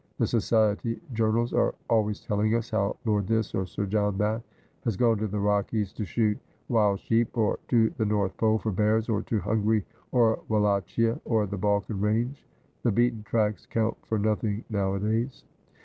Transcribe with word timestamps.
The 0.17 0.25
Society 0.25 0.99
Jour 1.13 1.33
nals 1.33 1.53
are 1.55 1.75
always 1.87 2.21
telling 2.21 2.55
us 2.55 2.71
how 2.71 2.97
Lord 3.05 3.27
This 3.27 3.53
or 3.53 3.67
Sir 3.67 3.85
John 3.85 4.17
That 4.17 4.41
has 4.83 4.97
gone 4.97 5.19
to 5.19 5.27
the 5.27 5.37
Rockies 5.37 5.93
to 5.93 6.05
shoot 6.05 6.39
wild 6.69 6.99
sheep, 6.99 7.37
or 7.37 7.59
to 7.67 7.91
the 7.97 8.05
North 8.07 8.35
Pole 8.37 8.57
for 8.57 8.71
bears, 8.71 9.09
or 9.09 9.21
to 9.21 9.39
Hungary 9.39 9.85
or 10.11 10.39
Wallachia, 10.49 11.21
or 11.23 11.45
the 11.45 11.59
Balkan 11.59 12.01
range. 12.01 12.47
The 12.81 12.91
beaten 12.91 13.21
tracks 13.21 13.67
count 13.67 13.95
for 14.03 14.17
nothing 14.17 14.63
nowadays.' 14.71 15.43